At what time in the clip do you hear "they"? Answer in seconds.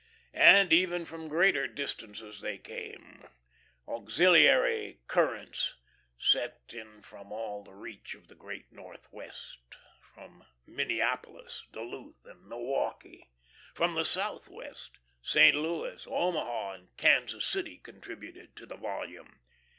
2.41-2.57